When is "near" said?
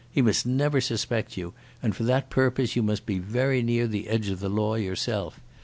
3.61-3.85